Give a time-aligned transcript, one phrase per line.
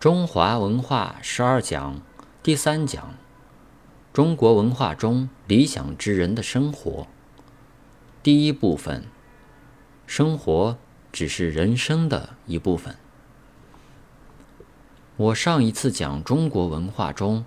[0.00, 2.00] 中华文化十二讲
[2.42, 3.16] 第三讲：
[4.14, 7.06] 中国文化中理想之人的生活。
[8.22, 9.04] 第一部分：
[10.06, 10.78] 生活
[11.12, 12.96] 只是人生的一部分。
[15.18, 17.44] 我上一次讲中国文化中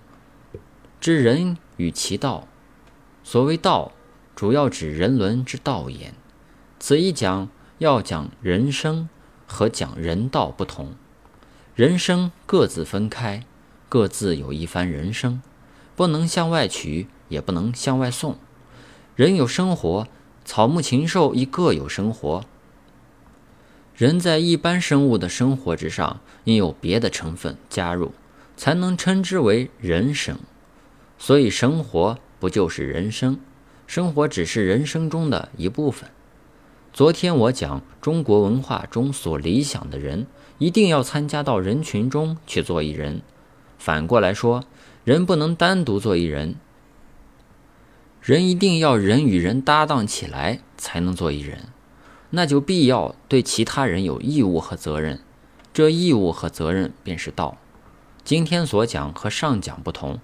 [1.00, 2.46] 之人与其道，
[3.24, 3.90] 所谓道，
[4.36, 6.14] 主要指人伦之道也。
[6.78, 7.48] 此一讲
[7.78, 9.08] 要讲人生
[9.44, 10.94] 和讲人道不同。
[11.74, 13.42] 人生各自分开，
[13.88, 15.42] 各自有一番人生，
[15.96, 18.38] 不能向外取，也不能向外送。
[19.16, 20.06] 人有生活，
[20.44, 22.44] 草木禽兽亦各有生活。
[23.96, 28.12] 人在一般生物的生活之上，应有别的成分加入，
[28.56, 30.38] 才能称之为人生。
[31.18, 33.40] 所以，生活不就是人生？
[33.88, 36.08] 生活只是人生中的一部分。
[36.94, 43.20] 昨天我讲中国文化中所理想的人，一定要参加到人群中去做一人。
[43.78, 44.62] 反过来说，
[45.02, 46.54] 人不能单独做一人，
[48.22, 51.66] 人一定要人与人搭档起来才能做一人。
[52.30, 55.18] 那就必要对其他人有义务和责任，
[55.72, 57.58] 这义务和责任便是道。
[58.22, 60.20] 今天所讲和上讲不同，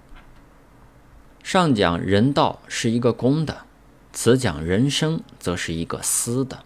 [1.43, 3.65] 上讲人道是一个公的。
[4.13, 6.63] 此讲人生，则是一个私的。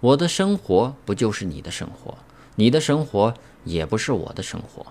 [0.00, 2.18] 我的生活不就是你的生活？
[2.54, 3.34] 你的生活
[3.64, 4.86] 也不是我的生活。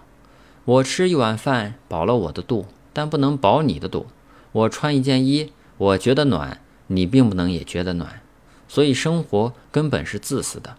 [0.65, 4.07] 我吃一碗饭饱了我的肚，但不能饱你的肚。
[4.51, 8.21] 我穿一件衣，我觉得暖，你并不能也觉得暖。
[8.67, 10.75] 所以生活根本是自私的。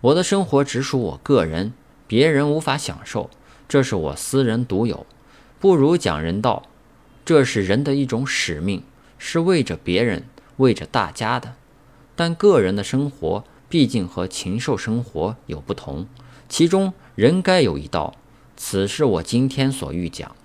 [0.00, 1.72] 我的生活只属我个人，
[2.06, 3.30] 别人无法享受，
[3.68, 5.06] 这是我私人独有。
[5.58, 6.64] 不如讲人道，
[7.24, 8.82] 这是人的一种使命，
[9.18, 10.24] 是为着别人。
[10.62, 11.56] 为着大家的，
[12.14, 16.06] 但个人的生活毕竟和禽兽生活有不同，
[16.48, 18.14] 其中人该有一道，
[18.56, 20.36] 此事我今天所欲讲。